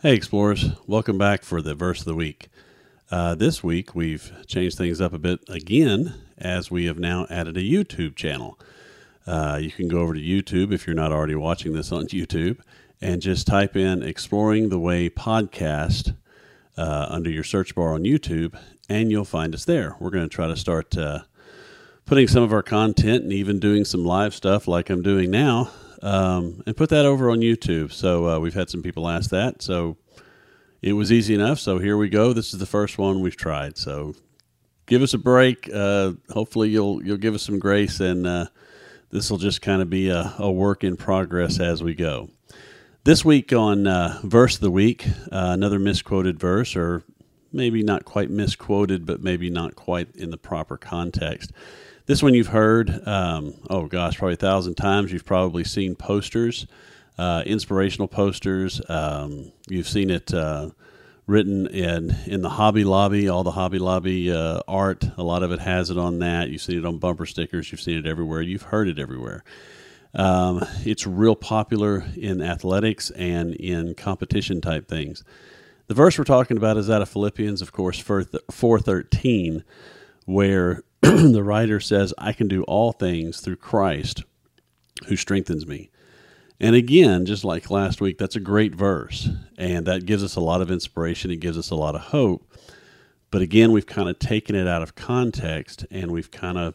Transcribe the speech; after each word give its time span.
Hey, 0.00 0.14
explorers. 0.14 0.64
Welcome 0.86 1.18
back 1.18 1.42
for 1.42 1.60
the 1.60 1.74
verse 1.74 1.98
of 1.98 2.04
the 2.04 2.14
week. 2.14 2.50
Uh, 3.10 3.34
this 3.34 3.64
week, 3.64 3.96
we've 3.96 4.30
changed 4.46 4.78
things 4.78 5.00
up 5.00 5.12
a 5.12 5.18
bit 5.18 5.40
again 5.48 6.14
as 6.38 6.70
we 6.70 6.84
have 6.84 7.00
now 7.00 7.26
added 7.28 7.56
a 7.56 7.62
YouTube 7.62 8.14
channel. 8.14 8.56
Uh, 9.26 9.58
you 9.60 9.72
can 9.72 9.88
go 9.88 9.98
over 9.98 10.14
to 10.14 10.20
YouTube 10.20 10.72
if 10.72 10.86
you're 10.86 10.94
not 10.94 11.10
already 11.10 11.34
watching 11.34 11.72
this 11.72 11.90
on 11.90 12.06
YouTube 12.06 12.58
and 13.00 13.20
just 13.20 13.48
type 13.48 13.74
in 13.74 14.04
Exploring 14.04 14.68
the 14.68 14.78
Way 14.78 15.10
podcast 15.10 16.14
uh, 16.76 17.06
under 17.08 17.28
your 17.28 17.42
search 17.42 17.74
bar 17.74 17.94
on 17.94 18.04
YouTube, 18.04 18.56
and 18.88 19.10
you'll 19.10 19.24
find 19.24 19.52
us 19.52 19.64
there. 19.64 19.96
We're 19.98 20.10
going 20.10 20.28
to 20.28 20.32
try 20.32 20.46
to 20.46 20.56
start 20.56 20.96
uh, 20.96 21.22
putting 22.06 22.28
some 22.28 22.44
of 22.44 22.52
our 22.52 22.62
content 22.62 23.24
and 23.24 23.32
even 23.32 23.58
doing 23.58 23.84
some 23.84 24.04
live 24.04 24.32
stuff 24.32 24.68
like 24.68 24.90
I'm 24.90 25.02
doing 25.02 25.32
now, 25.32 25.72
um, 26.02 26.62
and 26.66 26.76
put 26.76 26.90
that 26.90 27.06
over 27.06 27.30
on 27.30 27.38
YouTube. 27.38 27.92
So 27.92 28.28
uh, 28.28 28.38
we've 28.38 28.54
had 28.54 28.70
some 28.70 28.82
people 28.82 29.08
ask 29.08 29.30
that. 29.30 29.62
So 29.62 29.96
it 30.82 30.92
was 30.92 31.10
easy 31.10 31.34
enough. 31.34 31.58
So 31.58 31.78
here 31.78 31.96
we 31.96 32.08
go. 32.08 32.32
This 32.32 32.52
is 32.52 32.60
the 32.60 32.66
first 32.66 32.98
one 32.98 33.20
we've 33.20 33.36
tried. 33.36 33.76
So 33.76 34.14
give 34.86 35.02
us 35.02 35.14
a 35.14 35.18
break. 35.18 35.68
Uh, 35.72 36.12
hopefully 36.30 36.70
you'll 36.70 37.04
you'll 37.04 37.16
give 37.16 37.34
us 37.34 37.42
some 37.42 37.58
grace, 37.58 38.00
and 38.00 38.26
uh, 38.26 38.46
this 39.10 39.30
will 39.30 39.38
just 39.38 39.62
kind 39.62 39.82
of 39.82 39.90
be 39.90 40.08
a, 40.08 40.34
a 40.38 40.50
work 40.50 40.84
in 40.84 40.96
progress 40.96 41.60
as 41.60 41.82
we 41.82 41.94
go. 41.94 42.28
This 43.04 43.24
week 43.24 43.52
on 43.52 43.86
uh, 43.86 44.20
Verse 44.22 44.56
of 44.56 44.60
the 44.60 44.70
Week, 44.70 45.06
uh, 45.06 45.50
another 45.52 45.78
misquoted 45.78 46.38
verse, 46.38 46.76
or 46.76 47.04
maybe 47.52 47.82
not 47.82 48.04
quite 48.04 48.28
misquoted, 48.28 49.06
but 49.06 49.22
maybe 49.22 49.48
not 49.48 49.74
quite 49.76 50.14
in 50.14 50.30
the 50.30 50.36
proper 50.36 50.76
context. 50.76 51.52
This 52.08 52.22
one 52.22 52.32
you've 52.32 52.46
heard, 52.46 53.06
um, 53.06 53.52
oh 53.68 53.84
gosh, 53.84 54.16
probably 54.16 54.32
a 54.32 54.38
thousand 54.38 54.76
times. 54.76 55.12
You've 55.12 55.26
probably 55.26 55.62
seen 55.62 55.94
posters, 55.94 56.66
uh, 57.18 57.42
inspirational 57.44 58.08
posters. 58.08 58.80
Um, 58.88 59.52
you've 59.68 59.86
seen 59.86 60.08
it 60.08 60.32
uh, 60.32 60.70
written 61.26 61.66
in, 61.66 62.16
in 62.24 62.40
the 62.40 62.48
Hobby 62.48 62.84
Lobby, 62.84 63.28
all 63.28 63.44
the 63.44 63.50
Hobby 63.50 63.78
Lobby 63.78 64.32
uh, 64.32 64.60
art. 64.66 65.04
A 65.18 65.22
lot 65.22 65.42
of 65.42 65.52
it 65.52 65.60
has 65.60 65.90
it 65.90 65.98
on 65.98 66.20
that. 66.20 66.48
You've 66.48 66.62
seen 66.62 66.78
it 66.78 66.86
on 66.86 66.96
bumper 66.96 67.26
stickers. 67.26 67.70
You've 67.70 67.82
seen 67.82 67.98
it 67.98 68.06
everywhere. 68.06 68.40
You've 68.40 68.62
heard 68.62 68.88
it 68.88 68.98
everywhere. 68.98 69.44
Um, 70.14 70.64
it's 70.86 71.06
real 71.06 71.36
popular 71.36 72.06
in 72.16 72.40
athletics 72.40 73.10
and 73.10 73.54
in 73.54 73.94
competition 73.94 74.62
type 74.62 74.88
things. 74.88 75.24
The 75.88 75.94
verse 75.94 76.16
we're 76.16 76.24
talking 76.24 76.56
about 76.56 76.78
is 76.78 76.88
out 76.88 77.02
of 77.02 77.10
Philippians, 77.10 77.60
of 77.60 77.72
course, 77.72 77.98
413, 78.00 79.62
where 80.24 80.84
the 81.32 81.42
writer 81.42 81.80
says, 81.80 82.12
I 82.18 82.32
can 82.32 82.48
do 82.48 82.62
all 82.64 82.92
things 82.92 83.40
through 83.40 83.56
Christ 83.56 84.24
who 85.06 85.16
strengthens 85.16 85.66
me. 85.66 85.90
And 86.60 86.74
again, 86.74 87.24
just 87.24 87.44
like 87.44 87.70
last 87.70 88.00
week, 88.00 88.18
that's 88.18 88.36
a 88.36 88.40
great 88.40 88.74
verse. 88.74 89.28
And 89.56 89.86
that 89.86 90.06
gives 90.06 90.24
us 90.24 90.34
a 90.34 90.40
lot 90.40 90.60
of 90.60 90.70
inspiration. 90.70 91.30
It 91.30 91.36
gives 91.36 91.56
us 91.56 91.70
a 91.70 91.76
lot 91.76 91.94
of 91.94 92.00
hope. 92.00 92.52
But 93.30 93.42
again, 93.42 93.72
we've 93.72 93.86
kind 93.86 94.08
of 94.08 94.18
taken 94.18 94.56
it 94.56 94.66
out 94.66 94.82
of 94.82 94.94
context 94.94 95.86
and 95.90 96.10
we've 96.10 96.30
kind 96.30 96.58
of 96.58 96.74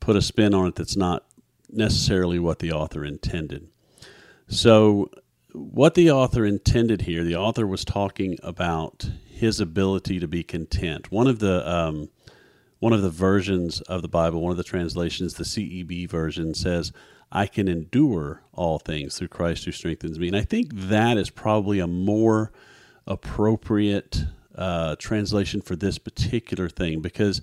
put 0.00 0.16
a 0.16 0.22
spin 0.22 0.52
on 0.52 0.66
it 0.66 0.74
that's 0.74 0.96
not 0.96 1.24
necessarily 1.70 2.38
what 2.38 2.58
the 2.58 2.72
author 2.72 3.04
intended. 3.04 3.68
So, 4.48 5.10
what 5.52 5.94
the 5.94 6.10
author 6.10 6.44
intended 6.44 7.02
here, 7.02 7.24
the 7.24 7.36
author 7.36 7.66
was 7.66 7.84
talking 7.84 8.38
about 8.42 9.08
his 9.26 9.58
ability 9.58 10.20
to 10.20 10.28
be 10.28 10.42
content. 10.42 11.10
One 11.10 11.26
of 11.26 11.38
the 11.38 11.68
um, 11.68 12.10
one 12.78 12.92
of 12.92 13.02
the 13.02 13.10
versions 13.10 13.80
of 13.82 14.02
the 14.02 14.08
Bible, 14.08 14.40
one 14.42 14.50
of 14.50 14.56
the 14.56 14.64
translations, 14.64 15.34
the 15.34 15.44
CEB 15.44 16.08
version 16.08 16.54
says, 16.54 16.92
"I 17.32 17.46
can 17.46 17.68
endure 17.68 18.42
all 18.52 18.78
things 18.78 19.16
through 19.16 19.28
Christ 19.28 19.64
who 19.64 19.72
strengthens 19.72 20.18
me." 20.18 20.28
And 20.28 20.36
I 20.36 20.42
think 20.42 20.70
that 20.74 21.16
is 21.16 21.30
probably 21.30 21.78
a 21.78 21.86
more 21.86 22.52
appropriate 23.06 24.24
uh, 24.54 24.96
translation 24.96 25.60
for 25.60 25.76
this 25.76 25.98
particular 25.98 26.68
thing 26.68 27.00
because 27.00 27.40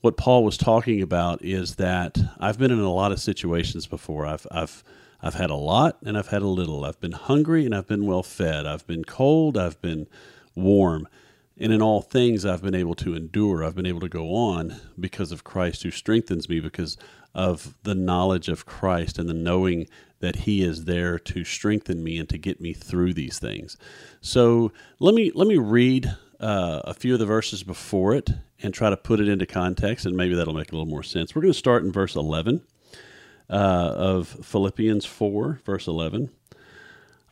what 0.00 0.16
Paul 0.16 0.44
was 0.44 0.56
talking 0.56 1.02
about 1.02 1.44
is 1.44 1.76
that 1.76 2.18
I've 2.38 2.58
been 2.58 2.70
in 2.70 2.80
a 2.80 2.92
lot 2.92 3.12
of 3.12 3.20
situations 3.20 3.86
before. 3.86 4.26
I've 4.26 4.46
I've 4.50 4.82
I've 5.22 5.34
had 5.34 5.50
a 5.50 5.56
lot 5.56 5.98
and 6.04 6.16
I've 6.16 6.28
had 6.28 6.42
a 6.42 6.48
little. 6.48 6.84
I've 6.84 7.00
been 7.00 7.12
hungry 7.12 7.66
and 7.66 7.74
I've 7.74 7.86
been 7.86 8.06
well 8.06 8.22
fed. 8.22 8.66
I've 8.66 8.86
been 8.86 9.04
cold, 9.04 9.58
I've 9.58 9.80
been 9.82 10.06
warm. 10.54 11.06
And 11.60 11.72
in 11.72 11.82
all 11.82 12.00
things 12.00 12.46
I've 12.46 12.62
been 12.62 12.74
able 12.74 12.94
to 12.96 13.14
endure. 13.14 13.62
I've 13.62 13.76
been 13.76 13.86
able 13.86 14.00
to 14.00 14.08
go 14.08 14.34
on 14.34 14.80
because 14.98 15.30
of 15.30 15.44
Christ 15.44 15.82
who 15.82 15.90
strengthens 15.90 16.48
me 16.48 16.58
because 16.58 16.96
of 17.34 17.74
the 17.84 17.94
knowledge 17.94 18.48
of 18.48 18.66
Christ 18.66 19.18
and 19.18 19.28
the 19.28 19.34
knowing 19.34 19.86
that 20.20 20.36
he 20.36 20.62
is 20.62 20.84
there 20.84 21.18
to 21.18 21.44
strengthen 21.44 22.02
me 22.02 22.18
and 22.18 22.28
to 22.28 22.38
get 22.38 22.60
me 22.60 22.72
through 22.72 23.14
these 23.14 23.38
things. 23.38 23.76
So, 24.20 24.72
let 24.98 25.14
me 25.14 25.30
let 25.34 25.46
me 25.46 25.56
read 25.56 26.14
uh, 26.40 26.80
a 26.84 26.94
few 26.94 27.12
of 27.14 27.20
the 27.20 27.26
verses 27.26 27.62
before 27.62 28.14
it 28.14 28.30
and 28.62 28.72
try 28.74 28.90
to 28.90 28.96
put 28.96 29.20
it 29.20 29.28
into 29.28 29.46
context, 29.46 30.06
and 30.06 30.16
maybe 30.16 30.34
that'll 30.34 30.54
make 30.54 30.72
a 30.72 30.74
little 30.74 30.86
more 30.86 31.02
sense. 31.02 31.34
We're 31.34 31.42
going 31.42 31.52
to 31.52 31.58
start 31.58 31.84
in 31.84 31.92
verse 31.92 32.16
11 32.16 32.62
uh, 33.48 33.52
of 33.52 34.28
Philippians 34.28 35.04
4, 35.04 35.60
verse 35.64 35.86
11. 35.86 36.30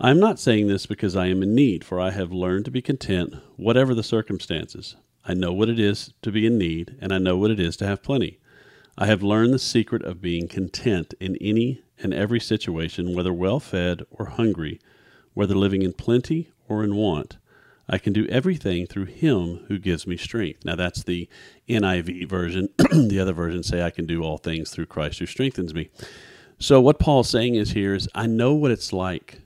I 0.01 0.11
am 0.11 0.21
not 0.21 0.39
saying 0.39 0.69
this 0.69 0.87
because 0.87 1.17
I 1.17 1.27
am 1.27 1.43
in 1.43 1.57
need, 1.57 1.83
for 1.83 2.01
I 2.01 2.13
have 2.13 2.31
learned 2.31 2.67
to 2.67 2.71
be 2.71 2.81
content, 2.81 3.35
whatever 3.57 3.95
the 3.95 4.05
circumstances. 4.05 4.95
I 5.25 5.35
know 5.35 5.53
what 5.53 5.69
it 5.69 5.81
is 5.81 6.15
to 6.23 6.31
be 6.31 6.47
in 6.47 6.57
need, 6.57 6.97
and 7.01 7.13
I 7.13 7.19
know 7.19 7.37
what 7.37 7.51
it 7.51 7.59
is 7.59 7.77
to 7.79 7.87
have 7.87 8.01
plenty. 8.01 8.39
I 8.97 9.07
have 9.07 9.25
learned 9.25 9.53
the 9.53 9.59
secret 9.59 10.03
of 10.03 10.21
being 10.21 10.47
content 10.47 11.15
in 11.19 11.35
any 11.41 11.83
and 12.01 12.15
every 12.15 12.39
situation, 12.39 13.13
whether 13.13 13.33
well 13.35 13.59
fed 13.59 14.03
or 14.09 14.27
hungry, 14.27 14.81
whether 15.35 15.57
living 15.57 15.83
in 15.83 15.93
plenty 15.95 16.53
or 16.69 16.85
in 16.85 16.95
want. 16.95 17.39
I 17.89 17.99
can 17.99 18.13
do 18.13 18.27
everything 18.27 18.87
through 18.87 19.07
him 19.07 19.65
who 19.67 19.81
gives 19.81 20.07
me 20.07 20.17
strength. 20.17 20.65
Now 20.65 20.77
that's 20.77 21.03
the 21.03 21.29
NIV 21.69 22.29
version. 22.29 22.69
the 22.79 23.19
other 23.19 23.33
versions 23.33 23.67
say 23.67 23.83
I 23.83 23.91
can 23.91 24.07
do 24.07 24.23
all 24.23 24.39
things 24.39 24.71
through 24.71 24.87
Christ 24.87 25.19
who 25.19 25.27
strengthens 25.27 25.75
me. 25.75 25.91
So 26.61 26.81
what 26.81 27.01
Paul's 27.01 27.29
saying 27.29 27.57
is 27.57 27.73
here 27.73 27.95
is 27.95 28.09
I 28.15 28.27
know 28.27 28.55
what 28.55 28.71
it's 28.71 28.93
like 28.93 29.41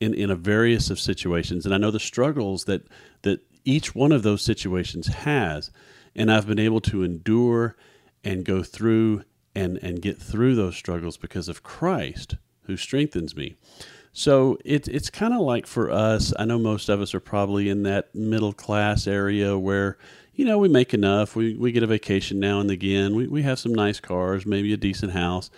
in, 0.00 0.14
in 0.14 0.30
a 0.30 0.36
various 0.36 0.90
of 0.90 1.00
situations, 1.00 1.64
and 1.64 1.74
I 1.74 1.78
know 1.78 1.90
the 1.90 2.00
struggles 2.00 2.64
that 2.64 2.86
that 3.22 3.40
each 3.64 3.94
one 3.94 4.12
of 4.12 4.22
those 4.22 4.42
situations 4.42 5.06
has, 5.06 5.70
and 6.14 6.30
I've 6.30 6.46
been 6.46 6.58
able 6.58 6.80
to 6.82 7.02
endure 7.02 7.76
and 8.22 8.44
go 8.44 8.62
through 8.62 9.22
and, 9.54 9.78
and 9.78 10.02
get 10.02 10.20
through 10.20 10.54
those 10.54 10.76
struggles 10.76 11.16
because 11.16 11.48
of 11.48 11.62
Christ 11.62 12.36
who 12.62 12.76
strengthens 12.76 13.36
me. 13.36 13.56
So 14.12 14.58
it, 14.64 14.86
it's 14.88 15.10
kind 15.10 15.34
of 15.34 15.40
like 15.40 15.66
for 15.66 15.90
us, 15.90 16.32
I 16.38 16.44
know 16.44 16.58
most 16.58 16.88
of 16.88 17.00
us 17.00 17.14
are 17.14 17.20
probably 17.20 17.68
in 17.68 17.82
that 17.82 18.14
middle 18.14 18.52
class 18.52 19.06
area 19.06 19.58
where, 19.58 19.98
you 20.34 20.44
know, 20.44 20.58
we 20.58 20.68
make 20.68 20.94
enough. 20.94 21.34
We, 21.34 21.54
we 21.56 21.72
get 21.72 21.82
a 21.82 21.88
vacation 21.88 22.38
now 22.38 22.60
and 22.60 22.70
again. 22.70 23.14
We, 23.14 23.26
we 23.26 23.42
have 23.42 23.58
some 23.58 23.74
nice 23.74 24.00
cars, 24.00 24.46
maybe 24.46 24.72
a 24.72 24.76
decent 24.76 25.12
house. 25.12 25.50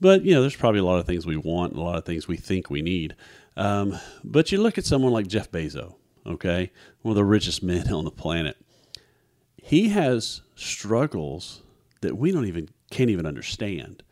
But, 0.00 0.24
you 0.24 0.34
know, 0.34 0.40
there's 0.40 0.56
probably 0.56 0.80
a 0.80 0.84
lot 0.84 0.98
of 0.98 1.06
things 1.06 1.26
we 1.26 1.36
want 1.36 1.74
a 1.74 1.80
lot 1.80 1.98
of 1.98 2.04
things 2.04 2.28
we 2.28 2.36
think 2.36 2.70
we 2.70 2.82
need. 2.82 3.16
Um, 3.56 3.98
but 4.22 4.52
you 4.52 4.60
look 4.60 4.78
at 4.78 4.84
someone 4.84 5.12
like 5.12 5.26
Jeff 5.26 5.50
Bezos, 5.50 5.94
okay, 6.26 6.70
one 7.02 7.12
of 7.12 7.16
the 7.16 7.24
richest 7.24 7.62
men 7.62 7.92
on 7.92 8.04
the 8.04 8.10
planet. 8.10 8.56
He 9.56 9.88
has 9.88 10.42
struggles 10.54 11.62
that 12.00 12.16
we 12.16 12.30
don't 12.30 12.46
even 12.46 12.68
can't 12.90 13.10
even 13.10 13.26
understand. 13.26 14.02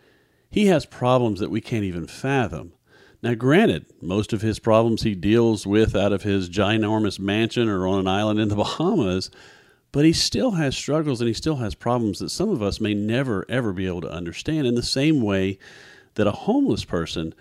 He 0.51 0.67
has 0.67 0.85
problems 0.85 1.41
that 1.41 1.51
we 1.51 1.61
can't 1.61 1.85
even 1.85 2.07
fathom. 2.07 2.73
Now, 3.23 3.35
granted, 3.35 3.87
most 4.03 4.33
of 4.33 4.43
his 4.43 4.59
problems 4.59 5.03
he 5.03 5.15
deals 5.15 5.67
with 5.67 5.97
out 5.97 6.13
of 6.13 6.23
his 6.23 6.51
ginormous 6.51 7.19
mansion 7.19 7.69
or 7.69 7.87
on 7.87 8.01
an 8.01 8.07
island 8.09 8.39
in 8.39 8.49
the 8.49 8.55
Bahamas, 8.57 9.31
but 9.93 10.05
he 10.05 10.13
still 10.13 10.53
has 10.53 10.77
struggles 10.77 11.21
and 11.21 11.29
he 11.29 11.35
still 11.35 11.57
has 11.57 11.75
problems 11.75 12.19
that 12.19 12.31
some 12.31 12.51
of 12.51 12.63
us 12.63 12.81
may 12.81 12.95
never, 12.95 13.45
ever 13.49 13.73
be 13.73 13.87
able 13.87 14.03
to 14.03 14.11
understand 14.11 14.67
in 14.67 14.75
the 14.75 14.83
same 14.83 15.21
way 15.21 15.59
that 16.15 16.27
a 16.27 16.33
homeless 16.33 16.85
person 16.85 17.35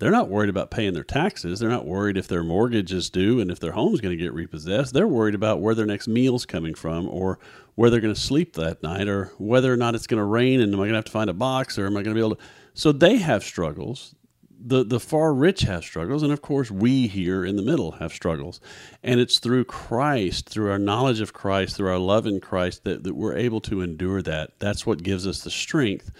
they're 0.00 0.10
not 0.10 0.30
worried 0.30 0.48
about 0.48 0.70
paying 0.70 0.94
their 0.94 1.04
taxes. 1.04 1.60
They're 1.60 1.68
not 1.68 1.84
worried 1.84 2.16
if 2.16 2.26
their 2.26 2.42
mortgage 2.42 2.90
is 2.90 3.10
due 3.10 3.38
and 3.38 3.50
if 3.50 3.60
their 3.60 3.72
home's 3.72 4.00
going 4.00 4.16
to 4.16 4.22
get 4.22 4.32
repossessed. 4.32 4.94
They're 4.94 5.06
worried 5.06 5.34
about 5.34 5.60
where 5.60 5.74
their 5.74 5.84
next 5.84 6.08
meal's 6.08 6.46
coming 6.46 6.72
from 6.72 7.06
or 7.06 7.38
where 7.74 7.90
they're 7.90 8.00
going 8.00 8.14
to 8.14 8.20
sleep 8.20 8.54
that 8.54 8.82
night 8.82 9.08
or 9.08 9.26
whether 9.36 9.70
or 9.70 9.76
not 9.76 9.94
it's 9.94 10.06
going 10.06 10.18
to 10.18 10.24
rain 10.24 10.62
and 10.62 10.72
am 10.72 10.80
I 10.80 10.84
going 10.84 10.92
to 10.92 10.96
have 10.96 11.04
to 11.04 11.12
find 11.12 11.28
a 11.28 11.34
box 11.34 11.78
or 11.78 11.86
am 11.86 11.98
I 11.98 12.02
going 12.02 12.14
to 12.16 12.18
be 12.18 12.26
able 12.26 12.36
to. 12.36 12.42
So 12.72 12.92
they 12.92 13.18
have 13.18 13.44
struggles 13.44 14.14
the 14.62 14.84
the 14.84 15.00
far 15.00 15.32
rich 15.32 15.62
have 15.62 15.84
struggles, 15.84 16.22
and 16.22 16.32
of 16.32 16.42
course 16.42 16.70
we 16.70 17.06
here 17.06 17.44
in 17.44 17.56
the 17.56 17.62
middle 17.62 17.92
have 17.92 18.12
struggles, 18.12 18.60
and 19.02 19.20
it's 19.20 19.38
through 19.38 19.64
Christ, 19.64 20.48
through 20.48 20.70
our 20.70 20.78
knowledge 20.78 21.20
of 21.20 21.32
Christ, 21.32 21.76
through 21.76 21.90
our 21.90 21.98
love 21.98 22.26
in 22.26 22.40
Christ 22.40 22.84
that, 22.84 23.04
that 23.04 23.14
we're 23.14 23.36
able 23.36 23.60
to 23.62 23.80
endure 23.80 24.22
that. 24.22 24.58
That's 24.58 24.84
what 24.84 25.02
gives 25.02 25.26
us 25.26 25.42
the 25.42 25.50
strength 25.50 26.10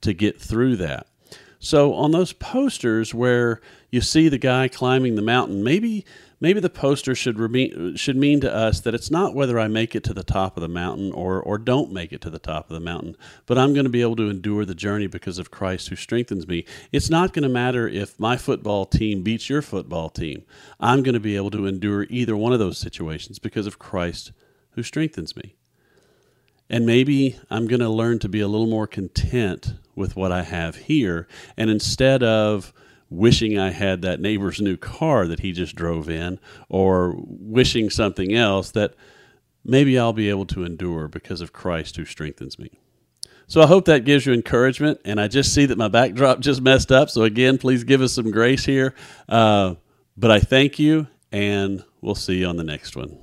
to 0.00 0.12
get 0.14 0.40
through 0.40 0.76
that. 0.76 1.06
So 1.58 1.92
on 1.92 2.10
those 2.10 2.32
posters 2.32 3.14
where 3.14 3.60
you 3.90 4.00
see 4.00 4.28
the 4.28 4.38
guy 4.38 4.68
climbing 4.68 5.16
the 5.16 5.22
mountain, 5.22 5.62
maybe 5.62 6.06
maybe 6.40 6.58
the 6.58 6.70
poster 6.70 7.14
should 7.14 7.38
re- 7.38 7.96
should 7.96 8.16
mean 8.16 8.40
to 8.40 8.52
us 8.52 8.80
that 8.80 8.94
it's 8.94 9.10
not 9.10 9.34
whether 9.34 9.58
I 9.58 9.68
make 9.68 9.94
it 9.94 10.02
to 10.04 10.14
the 10.14 10.24
top 10.24 10.56
of 10.56 10.62
the 10.62 10.68
mountain 10.68 11.12
or 11.12 11.40
or 11.40 11.58
don't 11.58 11.92
make 11.92 12.12
it 12.12 12.20
to 12.22 12.30
the 12.30 12.38
top 12.38 12.70
of 12.70 12.74
the 12.74 12.80
mountain, 12.80 13.16
but 13.46 13.58
I'm 13.58 13.74
going 13.74 13.84
to 13.84 13.90
be 13.90 14.02
able 14.02 14.16
to 14.16 14.30
endure 14.30 14.64
the 14.64 14.74
journey 14.74 15.06
because 15.06 15.38
of 15.38 15.50
Christ 15.50 15.88
who 15.88 15.96
strengthens 15.96 16.48
me. 16.48 16.64
It's 16.90 17.10
not 17.10 17.32
going 17.32 17.42
to 17.42 17.48
matter 17.48 17.86
if 17.86 18.18
my 18.18 18.36
football 18.36 18.86
team 18.86 19.22
beats 19.22 19.50
your 19.50 19.62
football 19.62 20.08
team. 20.08 20.44
I'm 20.80 21.02
going 21.02 21.14
to 21.14 21.20
be 21.20 21.36
able 21.36 21.50
to 21.52 21.66
endure 21.66 22.06
either 22.08 22.36
one 22.36 22.52
of 22.52 22.58
those 22.58 22.78
situations 22.78 23.38
because 23.38 23.66
of 23.66 23.78
Christ 23.78 24.32
who 24.70 24.82
strengthens 24.82 25.36
me. 25.36 25.54
And 26.68 26.86
maybe 26.86 27.36
I'm 27.50 27.66
going 27.66 27.80
to 27.80 27.88
learn 27.88 28.20
to 28.20 28.28
be 28.28 28.40
a 28.40 28.46
little 28.46 28.68
more 28.68 28.86
content 28.86 29.74
with 29.96 30.14
what 30.14 30.30
I 30.30 30.44
have 30.44 30.76
here. 30.76 31.26
And 31.56 31.68
instead 31.68 32.22
of 32.22 32.72
wishing 33.10 33.58
I 33.58 33.70
had 33.70 34.02
that 34.02 34.20
neighbor's 34.20 34.60
new 34.60 34.76
car 34.76 35.26
that 35.26 35.40
he 35.40 35.52
just 35.52 35.74
drove 35.74 36.08
in, 36.08 36.38
or 36.68 37.16
wishing 37.18 37.90
something 37.90 38.32
else, 38.32 38.70
that 38.70 38.94
maybe 39.64 39.98
I'll 39.98 40.12
be 40.12 40.30
able 40.30 40.46
to 40.46 40.64
endure 40.64 41.08
because 41.08 41.40
of 41.40 41.52
Christ 41.52 41.96
who 41.96 42.04
strengthens 42.04 42.58
me. 42.58 42.70
So 43.46 43.60
I 43.60 43.66
hope 43.66 43.86
that 43.86 44.04
gives 44.04 44.24
you 44.26 44.32
encouragement. 44.32 45.00
And 45.04 45.20
I 45.20 45.26
just 45.26 45.52
see 45.52 45.66
that 45.66 45.76
my 45.76 45.88
backdrop 45.88 46.38
just 46.40 46.62
messed 46.62 46.92
up. 46.92 47.10
So 47.10 47.24
again, 47.24 47.58
please 47.58 47.82
give 47.84 48.00
us 48.00 48.12
some 48.12 48.30
grace 48.30 48.64
here. 48.64 48.94
Uh, 49.28 49.74
but 50.16 50.30
I 50.30 50.38
thank 50.38 50.78
you, 50.78 51.08
and 51.32 51.84
we'll 52.00 52.14
see 52.14 52.38
you 52.38 52.46
on 52.46 52.56
the 52.56 52.64
next 52.64 52.94
one. 52.94 53.18